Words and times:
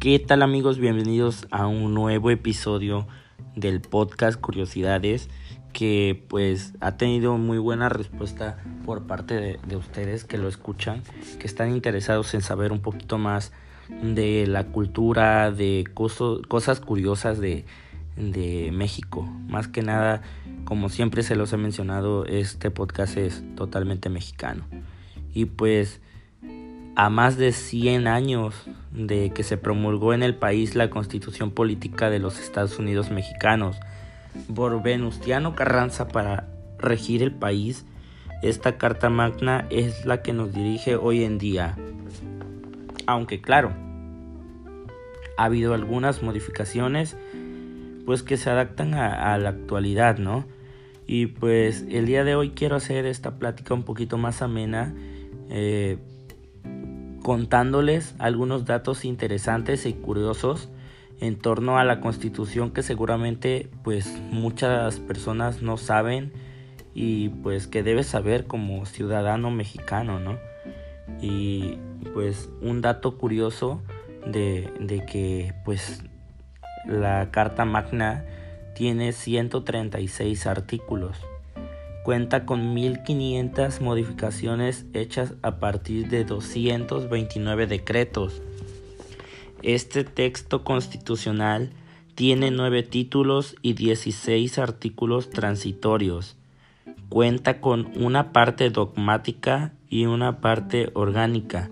¿Qué 0.00 0.18
tal 0.18 0.40
amigos? 0.40 0.78
Bienvenidos 0.78 1.46
a 1.50 1.66
un 1.66 1.92
nuevo 1.92 2.30
episodio 2.30 3.06
del 3.54 3.82
podcast 3.82 4.40
Curiosidades 4.40 5.28
que 5.74 6.24
pues 6.28 6.72
ha 6.80 6.96
tenido 6.96 7.36
muy 7.36 7.58
buena 7.58 7.90
respuesta 7.90 8.64
por 8.86 9.06
parte 9.06 9.58
de, 9.62 9.76
ustedes 9.76 10.24
que 10.24 10.38
lo 10.38 10.48
escuchan, 10.48 11.02
que 11.38 11.46
están 11.46 11.72
interesados 11.72 12.32
en 12.32 12.40
saber 12.40 12.72
un 12.72 12.80
poquito 12.80 13.18
más 13.18 13.52
de 13.90 14.46
la 14.46 14.68
cultura, 14.68 15.52
de 15.52 15.84
cosas 15.92 16.80
curiosas 16.80 17.38
de, 17.38 17.66
de 18.16 18.70
México. 18.72 19.28
Más 19.48 19.68
que 19.68 19.82
nada, 19.82 20.22
como 20.64 20.88
siempre 20.88 21.22
se 21.22 21.36
los 21.36 21.52
he 21.52 21.58
mencionado, 21.58 22.24
este 22.24 22.70
podcast 22.70 23.18
es 23.18 23.44
totalmente 23.54 24.08
mexicano. 24.08 24.64
Y 25.34 25.44
pues 25.44 26.00
a 27.00 27.08
más 27.08 27.38
de 27.38 27.52
100 27.52 28.06
años 28.08 28.54
de 28.92 29.30
que 29.30 29.42
se 29.42 29.56
promulgó 29.56 30.12
en 30.12 30.22
el 30.22 30.34
país 30.34 30.74
la 30.74 30.90
constitución 30.90 31.50
política 31.50 32.10
de 32.10 32.18
los 32.18 32.38
Estados 32.38 32.78
Unidos 32.78 33.10
mexicanos 33.10 33.80
por 34.54 34.82
Venustiano 34.82 35.56
Carranza 35.56 36.08
para 36.08 36.48
regir 36.78 37.22
el 37.22 37.32
país, 37.32 37.86
esta 38.42 38.76
Carta 38.76 39.08
Magna 39.08 39.66
es 39.70 40.04
la 40.04 40.20
que 40.20 40.34
nos 40.34 40.52
dirige 40.52 40.96
hoy 40.96 41.24
en 41.24 41.38
día. 41.38 41.74
Aunque 43.06 43.40
claro, 43.40 43.72
ha 45.38 45.44
habido 45.44 45.72
algunas 45.72 46.22
modificaciones 46.22 47.16
pues 48.04 48.22
que 48.22 48.36
se 48.36 48.50
adaptan 48.50 48.92
a, 48.92 49.38
la 49.38 49.48
actualidad, 49.48 50.18
¿no? 50.18 50.44
Y 51.06 51.28
pues 51.28 51.82
el 51.88 52.04
día 52.04 52.24
de 52.24 52.34
hoy 52.34 52.50
quiero 52.50 52.76
hacer 52.76 53.06
esta 53.06 53.38
plática 53.38 53.72
un 53.72 53.84
poquito 53.84 54.18
más 54.18 54.42
amena. 54.42 54.94
Eh, 55.48 55.96
contándoles 57.22 58.14
algunos 58.18 58.64
datos 58.64 59.04
interesantes 59.04 59.86
y 59.86 59.92
curiosos 59.92 60.68
en 61.20 61.36
torno 61.36 61.78
a 61.78 61.84
la 61.84 62.00
constitución 62.00 62.70
que 62.70 62.82
seguramente 62.82 63.68
pues 63.84 64.18
muchas 64.30 65.00
personas 65.00 65.62
no 65.62 65.76
saben 65.76 66.32
y 66.94 67.28
pues 67.28 67.66
que 67.66 67.82
debes 67.82 68.06
saber 68.06 68.46
como 68.46 68.86
ciudadano 68.86 69.50
mexicano, 69.50 70.18
¿no? 70.18 70.38
Y 71.20 71.78
pues 72.14 72.48
un 72.62 72.80
dato 72.80 73.18
curioso 73.18 73.82
de, 74.26 74.72
de 74.80 75.04
que 75.04 75.54
pues 75.64 76.02
la 76.86 77.30
Carta 77.30 77.64
Magna 77.64 78.24
tiene 78.74 79.12
136 79.12 80.46
artículos 80.46 81.18
cuenta 82.02 82.46
con 82.46 82.74
1500 82.74 83.80
modificaciones 83.80 84.86
hechas 84.94 85.34
a 85.42 85.58
partir 85.58 86.08
de 86.08 86.24
229 86.24 87.66
decretos. 87.66 88.42
Este 89.62 90.04
texto 90.04 90.64
constitucional 90.64 91.70
tiene 92.14 92.50
9 92.50 92.82
títulos 92.82 93.56
y 93.62 93.74
16 93.74 94.58
artículos 94.58 95.30
transitorios. 95.30 96.36
Cuenta 97.08 97.60
con 97.60 97.92
una 97.96 98.32
parte 98.32 98.70
dogmática 98.70 99.72
y 99.88 100.06
una 100.06 100.40
parte 100.40 100.90
orgánica. 100.94 101.70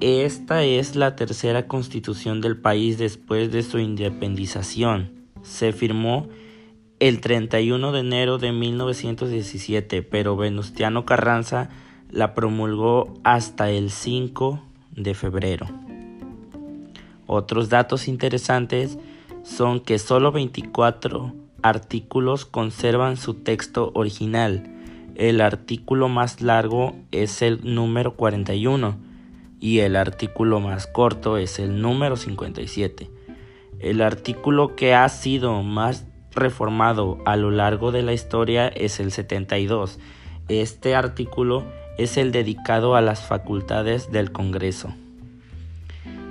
Esta 0.00 0.62
es 0.62 0.96
la 0.96 1.16
tercera 1.16 1.66
constitución 1.66 2.40
del 2.40 2.56
país 2.56 2.98
después 2.98 3.50
de 3.50 3.62
su 3.62 3.78
independización. 3.78 5.12
Se 5.42 5.72
firmó 5.72 6.28
el 7.00 7.20
31 7.20 7.92
de 7.92 8.00
enero 8.00 8.38
de 8.38 8.52
1917, 8.52 10.02
pero 10.02 10.36
Venustiano 10.36 11.04
Carranza 11.04 11.70
la 12.10 12.34
promulgó 12.34 13.14
hasta 13.22 13.70
el 13.70 13.90
5 13.90 14.60
de 14.92 15.14
febrero. 15.14 15.66
Otros 17.26 17.68
datos 17.68 18.08
interesantes 18.08 18.98
son 19.42 19.80
que 19.80 19.98
solo 19.98 20.32
24 20.32 21.34
artículos 21.62 22.44
conservan 22.46 23.16
su 23.16 23.34
texto 23.34 23.92
original. 23.94 24.74
El 25.14 25.40
artículo 25.40 26.08
más 26.08 26.40
largo 26.40 26.96
es 27.12 27.42
el 27.42 27.60
número 27.62 28.14
41 28.14 28.96
y 29.60 29.80
el 29.80 29.96
artículo 29.96 30.60
más 30.60 30.86
corto 30.86 31.36
es 31.36 31.58
el 31.58 31.80
número 31.80 32.16
57. 32.16 33.10
El 33.80 34.02
artículo 34.02 34.74
que 34.74 34.94
ha 34.94 35.08
sido 35.08 35.62
más 35.62 36.06
reformado 36.34 37.18
a 37.24 37.36
lo 37.36 37.50
largo 37.50 37.92
de 37.92 38.02
la 38.02 38.12
historia 38.12 38.68
es 38.68 39.00
el 39.00 39.12
72. 39.12 39.98
Este 40.48 40.94
artículo 40.94 41.64
es 41.98 42.16
el 42.16 42.32
dedicado 42.32 42.94
a 42.94 43.00
las 43.00 43.26
facultades 43.26 44.12
del 44.12 44.30
Congreso. 44.32 44.94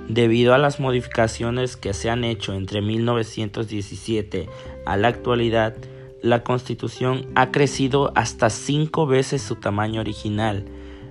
Debido 0.08 0.54
a 0.54 0.58
las 0.58 0.80
modificaciones 0.80 1.76
que 1.76 1.92
se 1.92 2.08
han 2.08 2.24
hecho 2.24 2.54
entre 2.54 2.80
1917 2.80 4.48
a 4.86 4.96
la 4.96 5.08
actualidad, 5.08 5.76
la 6.22 6.42
Constitución 6.42 7.26
ha 7.34 7.50
crecido 7.50 8.12
hasta 8.14 8.48
cinco 8.48 9.06
veces 9.06 9.42
su 9.42 9.56
tamaño 9.56 10.00
original. 10.00 10.64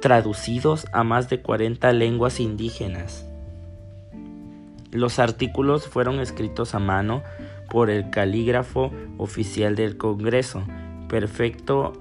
traducidos 0.00 0.86
a 0.92 1.04
más 1.04 1.28
de 1.28 1.40
40 1.40 1.92
lenguas 1.92 2.40
indígenas. 2.40 3.26
Los 4.92 5.18
artículos 5.18 5.86
fueron 5.86 6.20
escritos 6.20 6.74
a 6.74 6.78
mano 6.78 7.22
por 7.70 7.90
el 7.90 8.10
calígrafo 8.10 8.92
oficial 9.18 9.74
del 9.74 9.96
Congreso, 9.96 10.64
Perfecto 11.08 11.92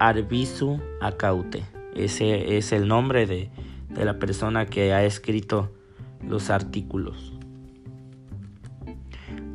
Arbizu 0.00 0.80
Acaute. 1.00 1.64
Ese 1.94 2.56
es 2.56 2.72
el 2.72 2.88
nombre 2.88 3.26
de, 3.26 3.50
de 3.94 4.04
la 4.04 4.18
persona 4.18 4.66
que 4.66 4.92
ha 4.92 5.04
escrito 5.04 5.70
los 6.26 6.50
artículos. 6.50 7.32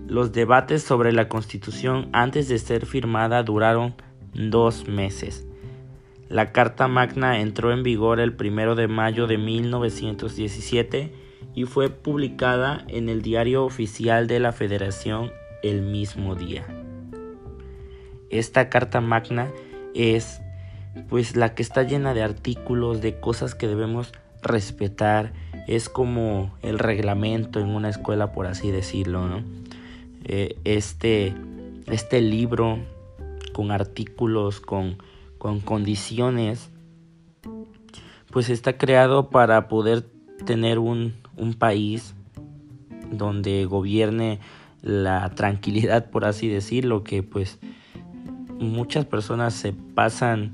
Los 0.08 0.32
debates 0.32 0.82
sobre 0.82 1.14
la 1.14 1.28
constitución 1.30 2.10
antes 2.14 2.48
de 2.50 2.58
ser 2.58 2.86
firmada 2.86 3.44
duraron 3.44 3.94
dos 4.34 4.88
meses. 4.88 5.46
La 6.30 6.52
Carta 6.52 6.88
Magna 6.88 7.40
entró 7.42 7.72
en 7.72 7.84
vigor 7.84 8.20
el 8.20 8.36
1 8.40 8.76
de 8.76 8.88
mayo 8.88 9.28
de 9.28 9.38
1917 9.38 11.14
y 11.56 11.66
fue 11.66 11.90
publicada 11.90 12.86
en 12.88 13.10
el 13.10 13.22
Diario 13.22 13.66
Oficial 13.66 14.28
de 14.28 14.40
la 14.40 14.52
Federación 14.52 15.32
el 15.64 15.82
mismo 15.82 16.36
día. 16.36 16.66
Esta 18.30 18.70
Carta 18.70 19.02
Magna 19.02 19.52
es 19.94 20.42
pues 21.08 21.36
la 21.36 21.54
que 21.56 21.62
está 21.62 21.84
llena 21.84 22.14
de 22.14 22.24
artículos, 22.24 23.02
de 23.02 23.20
cosas 23.20 23.56
que 23.56 23.68
debemos 23.68 24.12
respetar, 24.42 25.34
es 25.68 25.90
como 25.90 26.54
el 26.62 26.80
reglamento 26.80 27.60
en 27.60 27.70
una 27.70 27.90
escuela, 27.90 28.32
por 28.32 28.48
así 28.48 28.72
decirlo, 28.72 29.28
¿no? 29.28 29.44
Eh, 30.26 30.58
este, 30.64 31.34
este 31.88 32.22
libro 32.22 32.80
con 33.54 33.72
artículos, 33.72 34.62
con, 34.62 34.98
con 35.38 35.60
condiciones, 35.60 36.70
pues 38.32 38.50
está 38.50 38.78
creado 38.78 39.30
para 39.30 39.68
poder 39.68 40.06
tener 40.46 40.80
un, 40.80 41.16
un 41.36 41.54
país 41.54 42.14
donde 43.12 43.66
gobierne 43.66 44.40
la 44.82 45.30
tranquilidad, 45.36 46.10
por 46.10 46.26
así 46.26 46.48
decirlo, 46.48 47.04
que 47.04 47.24
pues 47.24 47.60
muchas 48.60 49.06
personas 49.06 49.54
se 49.54 49.74
pasan 49.74 50.54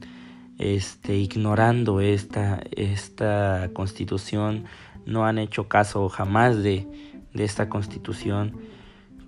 este, 0.58 1.18
ignorando 1.18 2.00
esta, 2.00 2.62
esta 2.72 3.70
constitución, 3.74 4.66
no 5.06 5.26
han 5.26 5.38
hecho 5.38 5.68
caso 5.68 6.10
jamás 6.10 6.64
de, 6.64 6.88
esta 7.34 7.68
constitución. 7.68 8.54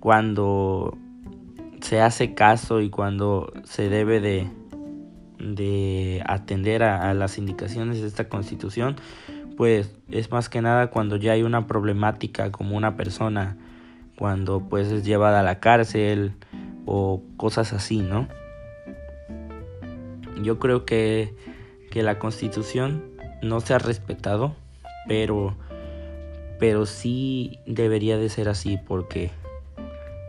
Cuando 0.00 0.96
se 1.80 2.00
hace 2.00 2.34
caso 2.34 2.80
y 2.80 2.88
cuando 2.88 3.52
se 3.64 3.88
debe 3.90 4.20
de, 4.20 4.48
de 5.38 6.22
atender 6.26 6.82
a, 6.82 7.12
las 7.12 7.36
indicaciones 7.36 8.00
de 8.00 8.06
esta 8.06 8.28
constitución, 8.28 8.96
pues 9.56 9.94
es 10.10 10.30
más 10.30 10.48
que 10.48 10.62
nada 10.62 10.88
cuando 10.88 11.16
ya 11.16 11.32
hay 11.32 11.42
una 11.42 11.66
problemática 11.66 12.50
como 12.50 12.76
una 12.76 12.96
persona, 12.96 13.56
cuando 14.16 14.60
pues 14.60 14.90
es 14.90 15.04
llevada 15.04 15.40
a 15.40 15.42
la 15.42 15.60
cárcel 15.60 16.32
o 16.86 17.22
cosas 17.36 17.72
así, 17.72 17.98
¿no? 17.98 18.28
Yo 20.42 20.58
creo 20.58 20.84
que, 20.84 21.34
que 21.90 22.02
la 22.02 22.18
constitución 22.18 23.02
no 23.42 23.60
se 23.60 23.74
ha 23.74 23.78
respetado, 23.78 24.54
pero, 25.06 25.56
pero 26.58 26.86
sí 26.86 27.58
debería 27.66 28.18
de 28.18 28.28
ser 28.28 28.48
así 28.48 28.78
porque 28.86 29.30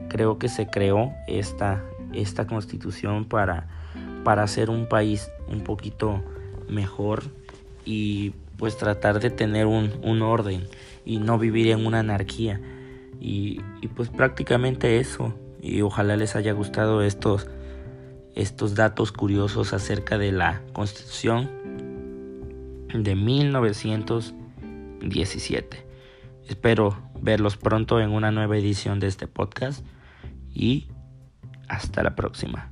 creo 0.10 0.40
que 0.40 0.50
se 0.50 0.68
creó 0.68 1.14
esta, 1.28 1.84
esta 2.14 2.48
constitución 2.48 3.26
para, 3.26 3.68
para 4.24 4.44
hacer 4.44 4.70
un 4.70 4.88
país 4.88 5.32
un 5.48 5.62
poquito 5.62 6.24
mejor 6.68 7.24
y 7.86 8.34
pues 8.58 8.78
tratar 8.78 9.20
de 9.20 9.30
tener 9.30 9.66
un, 9.66 9.92
un 10.04 10.22
orden 10.22 10.68
y 11.06 11.18
no 11.18 11.40
vivir 11.40 11.70
en 11.70 11.86
una 11.86 12.00
anarquía. 12.00 12.60
Y, 13.22 13.62
y, 13.82 13.88
pues 13.88 14.10
prácticamente 14.10 15.00
eso. 15.00 15.34
Y 15.62 15.82
ojalá 15.82 16.16
les 16.16 16.36
haya 16.36 16.54
gustado 16.54 17.02
estos, 17.02 17.48
estos 18.40 18.74
datos 18.74 19.12
curiosos 19.12 19.74
acerca 19.74 20.18
de 20.18 20.32
la 20.32 20.62
constitución 20.72 21.50
de 22.94 23.16
1917. 23.16 25.86
Espero 26.48 26.98
verlos 27.22 27.58
pronto 27.58 28.00
en 28.00 28.12
una 28.12 28.32
nueva 28.32 28.58
edición 28.58 29.02
de 29.02 29.08
este 29.08 29.28
podcast 29.28 29.86
y 30.54 30.88
hasta 31.68 32.02
la 32.02 32.16
próxima. 32.16 32.72